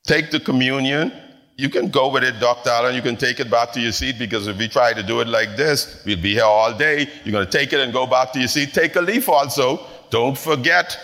take 0.07 0.31
the 0.31 0.41
communion. 0.41 1.13
You 1.57 1.69
can 1.69 1.89
go 1.89 2.11
with 2.11 2.25
it, 2.25 2.41
Dr. 2.41 2.71
Allen. 2.71 2.95
You 2.95 3.03
can 3.03 3.17
take 3.17 3.41
it 3.41 3.51
back 3.51 3.73
to 3.73 3.81
your 3.81 3.93
seat 3.93 4.19
because 4.19 4.47
if 4.47 4.57
we 4.57 4.69
try 4.69 4.95
to 4.95 5.03
do 5.03 5.21
it 5.21 5.29
like 5.29 5.55
this, 5.55 6.03
we'd 6.07 6.23
be 6.23 6.33
here 6.33 6.45
all 6.45 6.73
day. 6.77 7.11
You're 7.25 7.33
going 7.33 7.45
to 7.45 7.59
take 7.59 7.75
it 7.75 7.81
and 7.81 7.93
go 7.93 8.07
back 8.07 8.33
to 8.33 8.39
your 8.39 8.49
seat. 8.49 8.73
Take 8.73 8.97
a 8.97 9.03
leaf 9.03 9.29
also. 9.29 9.87
Don't 10.09 10.37
forget 10.37 10.99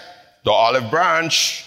the 0.45 0.51
olive 0.51 0.91
branch. 0.91 1.67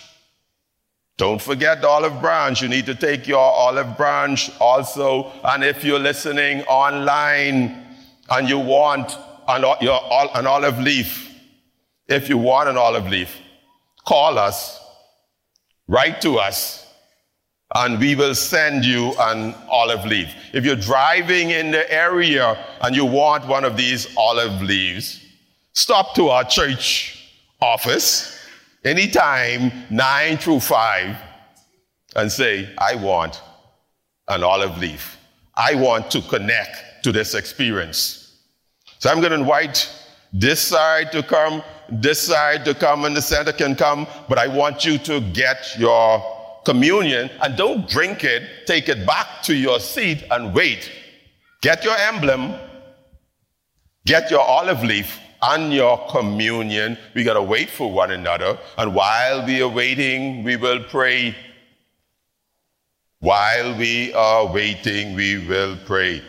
Don't 1.18 1.42
forget 1.42 1.82
the 1.82 1.88
olive 1.88 2.20
branch. 2.20 2.64
You 2.64 2.70
need 2.70 2.88
to 2.88 2.96
take 2.96 3.28
your 3.28 3.38
olive 3.38 3.96
branch 3.96 4.50
also. 4.60 5.32
And 5.44 5.64
if 5.64 5.84
you're 5.84 6.00
listening 6.00 6.64
online 6.64 7.86
and 8.32 8.50
you 8.50 8.58
want 8.58 9.16
an, 9.56 9.64
your, 9.82 10.00
an 10.36 10.48
olive 10.48 10.80
leaf, 10.80 11.30
if 12.08 12.30
you 12.30 12.38
want 12.38 12.70
an 12.70 12.78
olive 12.78 13.08
leaf, 13.08 13.38
call 14.06 14.38
us, 14.38 14.80
write 15.88 16.22
to 16.22 16.38
us, 16.38 16.88
and 17.74 18.00
we 18.00 18.16
will 18.16 18.36
send 18.36 18.84
you 18.84 19.14
an 19.20 19.56
olive 19.70 20.06
leaf. 20.06 20.34
If 20.54 20.66
you're 20.66 20.76
driving 20.76 21.52
in 21.52 21.72
the 21.72 21.92
area 21.92 22.58
and 22.82 22.96
you 22.96 23.06
want 23.06 23.48
one 23.48 23.64
of 23.64 23.78
these 23.78 24.08
olive 24.18 24.62
leaves, 24.62 25.26
stop 25.74 26.14
to 26.16 26.30
our 26.30 26.44
church 26.44 27.30
office 27.62 28.38
anytime, 28.84 29.72
9 29.90 30.38
through 30.38 30.60
5, 30.60 31.16
and 32.16 32.32
say, 32.32 32.70
I 32.78 32.96
want 32.96 33.42
an 34.28 34.44
olive 34.44 34.78
leaf. 34.78 35.18
I 35.56 35.76
want 35.76 36.12
to 36.12 36.22
connect 36.22 37.04
to 37.04 37.12
this 37.12 37.36
experience. 37.36 38.21
So 39.02 39.10
I'm 39.10 39.18
going 39.18 39.32
to 39.32 39.40
invite 39.40 39.92
this 40.32 40.62
side 40.62 41.12
to 41.14 41.24
come, 41.24 41.64
this 41.90 42.22
side 42.22 42.64
to 42.66 42.76
come, 42.76 43.06
and 43.06 43.18
the 43.18 43.22
center 43.22 43.52
can 43.52 43.76
come, 43.76 44.06
but 44.30 44.38
I 44.38 44.46
want 44.46 44.86
you 44.86 45.00
to 45.00 45.20
get 45.20 45.76
your 45.80 46.24
communion 46.66 47.32
and 47.42 47.58
don't 47.58 47.90
drink 47.90 48.24
it, 48.24 48.68
take 48.68 48.90
it 48.90 49.08
back 49.08 49.42
to 49.46 49.56
your 49.56 49.80
seat 49.80 50.24
and 50.30 50.54
wait. 50.54 50.92
Get 51.64 51.84
your 51.84 51.98
emblem, 51.98 52.54
get 54.06 54.30
your 54.30 54.42
olive 54.42 54.84
leaf, 54.84 55.20
and 55.42 55.74
your 55.74 56.08
communion. 56.12 56.96
We 57.16 57.24
got 57.24 57.34
to 57.34 57.42
wait 57.42 57.72
for 57.72 57.92
one 57.92 58.12
another. 58.12 58.60
And 58.78 58.94
while 58.94 59.44
we 59.48 59.64
are 59.64 59.68
waiting, 59.68 60.44
we 60.44 60.58
will 60.58 60.84
pray. 60.84 61.36
While 63.18 63.76
we 63.80 64.14
are 64.14 64.46
waiting, 64.46 65.16
we 65.16 65.48
will 65.48 65.76
pray. 65.88 66.22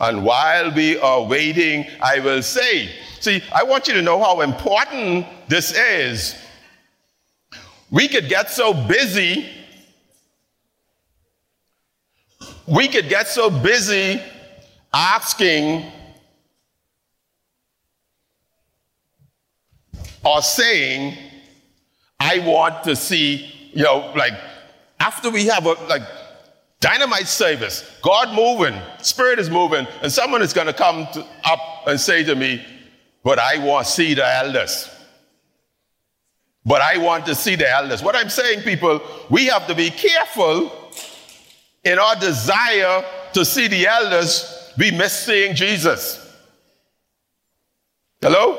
And 0.00 0.24
while 0.24 0.72
we 0.72 0.98
are 0.98 1.22
waiting, 1.22 1.86
I 2.02 2.20
will 2.20 2.42
say, 2.42 2.88
see, 3.20 3.42
I 3.52 3.64
want 3.64 3.86
you 3.86 3.94
to 3.94 4.02
know 4.02 4.18
how 4.18 4.40
important 4.40 5.26
this 5.46 5.76
is. 5.76 6.34
We 7.90 8.08
could 8.08 8.28
get 8.28 8.50
so 8.50 8.72
busy, 8.72 9.46
we 12.66 12.88
could 12.88 13.08
get 13.10 13.28
so 13.28 13.50
busy 13.50 14.22
asking 14.92 15.84
or 20.24 20.40
saying, 20.40 21.16
I 22.18 22.38
want 22.38 22.84
to 22.84 22.96
see, 22.96 23.70
you 23.72 23.84
know, 23.84 24.12
like 24.16 24.34
after 24.98 25.30
we 25.30 25.46
have 25.46 25.66
a 25.66 25.72
like 25.88 26.02
dynamite 26.80 27.28
service, 27.28 27.98
God 28.02 28.34
moving, 28.34 28.80
Spirit 29.02 29.38
is 29.38 29.50
moving, 29.50 29.86
and 30.02 30.10
someone 30.10 30.42
is 30.42 30.52
going 30.52 30.66
to 30.66 30.72
come 30.72 31.06
up 31.44 31.60
and 31.86 32.00
say 32.00 32.24
to 32.24 32.34
me, 32.34 32.64
But 33.22 33.38
I 33.38 33.58
want 33.64 33.86
to 33.86 33.92
see 33.92 34.14
the 34.14 34.26
elders. 34.26 34.90
But 36.64 36.82
I 36.82 36.98
want 36.98 37.26
to 37.26 37.34
see 37.34 37.56
the 37.56 37.70
elders. 37.70 38.02
What 38.02 38.16
I'm 38.16 38.28
saying, 38.28 38.62
people, 38.62 39.00
we 39.30 39.46
have 39.46 39.66
to 39.66 39.74
be 39.74 39.90
careful 39.90 40.70
in 41.84 41.98
our 41.98 42.16
desire 42.16 43.04
to 43.32 43.44
see 43.44 43.68
the 43.68 43.86
elders, 43.86 44.72
we 44.76 44.90
miss 44.90 45.18
seeing 45.18 45.54
Jesus. 45.54 46.36
Hello? 48.20 48.58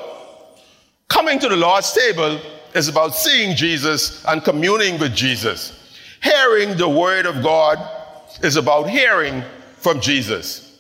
Coming 1.08 1.38
to 1.40 1.50
the 1.50 1.56
Lord's 1.56 1.94
table 1.94 2.40
is 2.74 2.88
about 2.88 3.16
seeing 3.16 3.56
Jesus 3.56 4.26
and 4.26 4.44
communing 4.44 5.00
with 5.00 5.14
Jesus. 5.14 5.78
Hearing 6.24 6.78
the 6.78 6.90
word 6.90 7.26
of 7.26 7.44
God 7.44 8.01
is 8.44 8.56
about 8.56 8.90
hearing 8.90 9.44
from 9.78 10.00
Jesus. 10.00 10.80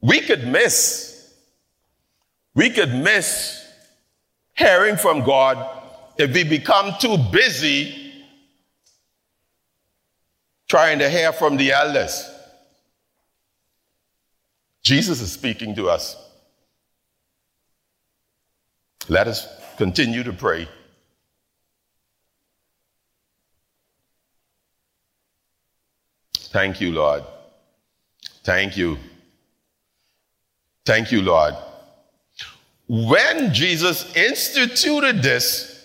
We 0.00 0.20
could 0.20 0.46
miss, 0.46 1.34
we 2.54 2.70
could 2.70 2.94
miss 2.94 3.64
hearing 4.54 4.96
from 4.96 5.24
God 5.24 5.82
if 6.18 6.32
we 6.32 6.44
become 6.44 6.94
too 7.00 7.16
busy 7.32 8.12
trying 10.68 10.98
to 10.98 11.08
hear 11.08 11.32
from 11.32 11.56
the 11.56 11.72
elders. 11.72 12.30
Jesus 14.82 15.20
is 15.20 15.32
speaking 15.32 15.74
to 15.76 15.88
us. 15.88 16.16
Let 19.08 19.28
us 19.28 19.46
continue 19.76 20.22
to 20.22 20.32
pray. 20.32 20.68
Thank 26.54 26.80
you, 26.80 26.92
Lord. 26.92 27.24
Thank 28.44 28.76
you. 28.76 28.96
Thank 30.86 31.10
you, 31.10 31.20
Lord. 31.20 31.54
When 32.86 33.52
Jesus 33.52 34.14
instituted 34.14 35.20
this, 35.20 35.84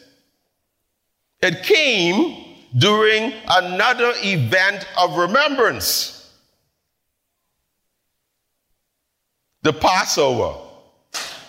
it 1.41 1.63
came 1.63 2.45
during 2.77 3.33
another 3.49 4.13
event 4.17 4.85
of 4.95 5.17
remembrance 5.17 6.37
the 9.63 9.73
Passover. 9.73 10.55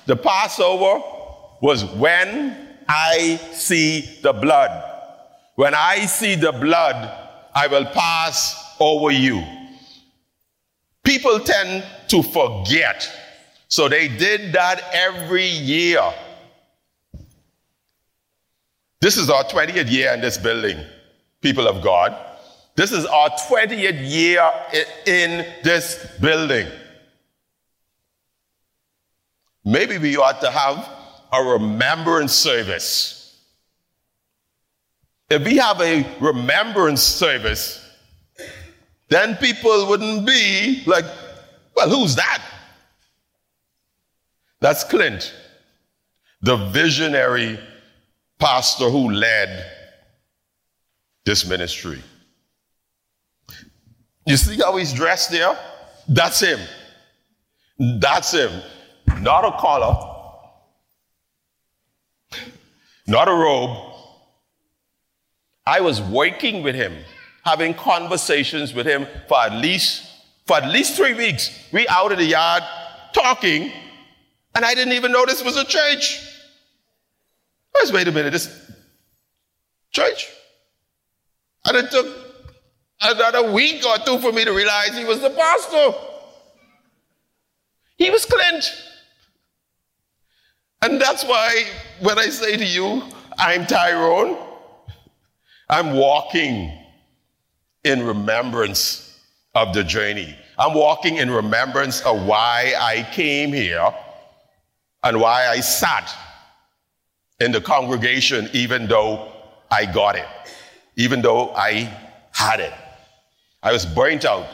The 0.06 0.16
Passover 0.16 1.04
was 1.60 1.84
when 1.84 2.78
I 2.88 3.36
see 3.52 4.18
the 4.22 4.32
blood. 4.32 4.70
When 5.56 5.74
I 5.74 6.06
see 6.06 6.36
the 6.36 6.52
blood, 6.52 6.96
I 7.54 7.66
will 7.66 7.84
pass 7.84 8.69
over 8.80 9.10
you. 9.10 9.44
People 11.04 11.38
tend 11.40 11.84
to 12.08 12.22
forget. 12.22 13.08
So 13.68 13.88
they 13.88 14.08
did 14.08 14.52
that 14.54 14.82
every 14.92 15.46
year. 15.46 16.00
This 19.00 19.16
is 19.16 19.30
our 19.30 19.44
20th 19.44 19.90
year 19.90 20.12
in 20.12 20.20
this 20.20 20.36
building, 20.36 20.78
people 21.40 21.68
of 21.68 21.82
God. 21.82 22.16
This 22.74 22.92
is 22.92 23.06
our 23.06 23.30
20th 23.30 24.10
year 24.10 24.50
in 25.06 25.46
this 25.62 26.06
building. 26.20 26.66
Maybe 29.64 29.98
we 29.98 30.16
ought 30.16 30.40
to 30.40 30.50
have 30.50 30.88
a 31.32 31.42
remembrance 31.42 32.32
service. 32.32 33.38
If 35.28 35.44
we 35.44 35.56
have 35.58 35.80
a 35.80 36.04
remembrance 36.20 37.02
service, 37.02 37.79
then 39.10 39.36
people 39.36 39.86
wouldn't 39.88 40.26
be 40.26 40.82
like, 40.86 41.04
well, 41.76 41.90
who's 41.90 42.16
that? 42.16 42.42
That's 44.60 44.84
Clint, 44.84 45.34
the 46.42 46.56
visionary 46.68 47.58
pastor 48.38 48.88
who 48.88 49.10
led 49.10 49.66
this 51.24 51.46
ministry. 51.46 52.02
You 54.26 54.36
see 54.36 54.56
how 54.58 54.76
he's 54.76 54.92
dressed 54.92 55.30
there? 55.30 55.58
That's 56.08 56.40
him. 56.40 56.60
That's 57.98 58.32
him. 58.32 58.62
Not 59.20 59.44
a 59.44 59.52
collar, 59.58 59.96
not 63.06 63.28
a 63.28 63.32
robe. 63.32 63.92
I 65.66 65.80
was 65.80 66.00
working 66.00 66.62
with 66.62 66.74
him, 66.74 66.96
having 67.50 67.74
conversations 67.74 68.72
with 68.72 68.86
him 68.86 69.08
for 69.26 69.38
at 69.38 69.52
least 69.54 70.06
for 70.46 70.56
at 70.56 70.68
least 70.68 70.96
three 70.96 71.14
weeks. 71.14 71.50
We 71.72 71.86
out 71.88 72.12
of 72.12 72.18
the 72.18 72.24
yard 72.24 72.62
talking, 73.12 73.72
and 74.54 74.64
I 74.64 74.74
didn't 74.74 74.94
even 74.94 75.10
know 75.10 75.26
this 75.26 75.44
was 75.44 75.56
a 75.56 75.64
church. 75.64 76.26
I 77.74 77.80
was, 77.80 77.92
wait 77.92 78.06
a 78.08 78.12
minute, 78.12 78.32
this 78.32 78.48
church? 79.90 80.28
And 81.64 81.76
it 81.76 81.90
took 81.90 82.06
another 83.00 83.52
week 83.52 83.84
or 83.84 83.98
two 83.98 84.18
for 84.18 84.32
me 84.32 84.44
to 84.44 84.52
realize 84.52 84.96
he 84.96 85.04
was 85.04 85.20
the 85.20 85.30
pastor. 85.30 85.98
He 87.96 88.10
was 88.10 88.24
Clint. 88.24 88.64
And 90.82 91.00
that's 91.00 91.24
why 91.24 91.64
when 92.00 92.18
I 92.18 92.28
say 92.30 92.56
to 92.56 92.64
you, 92.64 93.02
I'm 93.38 93.66
Tyrone, 93.66 94.36
I'm 95.68 95.94
walking 95.94 96.79
in 97.84 98.04
remembrance 98.04 99.20
of 99.54 99.74
the 99.74 99.82
journey. 99.82 100.36
I'm 100.58 100.74
walking 100.74 101.16
in 101.16 101.30
remembrance 101.30 102.00
of 102.02 102.24
why 102.24 102.74
I 102.78 103.08
came 103.12 103.52
here 103.52 103.94
and 105.02 105.20
why 105.20 105.48
I 105.48 105.60
sat 105.60 106.14
in 107.40 107.52
the 107.52 107.60
congregation 107.60 108.48
even 108.52 108.86
though 108.86 109.32
I 109.70 109.86
got 109.86 110.16
it, 110.16 110.26
even 110.96 111.22
though 111.22 111.50
I 111.54 111.90
had 112.32 112.60
it. 112.60 112.74
I 113.62 113.72
was 113.72 113.86
burnt 113.86 114.24
out. 114.24 114.46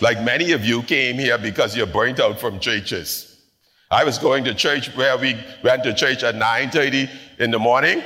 Like 0.00 0.22
many 0.22 0.52
of 0.52 0.64
you 0.64 0.82
came 0.82 1.16
here 1.16 1.38
because 1.38 1.76
you're 1.76 1.86
burnt 1.86 2.20
out 2.20 2.40
from 2.40 2.58
churches. 2.60 3.40
I 3.90 4.04
was 4.04 4.18
going 4.18 4.44
to 4.44 4.54
church 4.54 4.88
where 4.96 5.18
we 5.18 5.36
went 5.62 5.84
to 5.84 5.92
church 5.92 6.22
at 6.22 6.34
9:30 6.36 7.10
in 7.38 7.50
the 7.50 7.58
morning, 7.58 8.02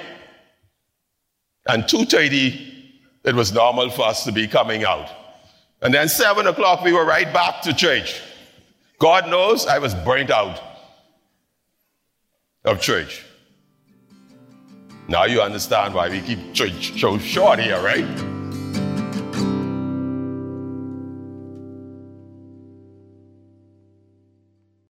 and 1.69 1.85
2:30 1.85 2.66
it 3.27 3.35
was 3.35 3.53
normal 3.53 3.91
for 3.91 4.03
us 4.07 4.25
to 4.25 4.33
be 4.33 4.47
coming 4.47 4.85
out. 4.85 5.11
And 5.83 5.93
then 5.93 6.09
seven 6.09 6.47
o'clock 6.47 6.83
we 6.83 6.93
were 6.93 7.05
right 7.05 7.31
back 7.35 7.61
to 7.63 7.75
church. 7.75 8.23
God 8.99 9.29
knows 9.29 9.67
I 9.67 9.79
was 9.79 9.95
burnt 9.95 10.31
out 10.31 10.63
of 12.65 12.81
church. 12.81 13.25
Now 15.09 15.25
you 15.25 15.43
understand 15.43 15.95
why 15.95 16.09
we 16.09 16.21
keep 16.21 16.55
church 16.55 16.99
so 17.01 17.19
short 17.19 17.59
here, 17.59 17.81
right? 17.83 18.36